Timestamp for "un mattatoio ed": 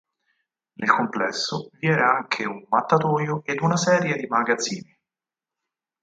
2.43-3.59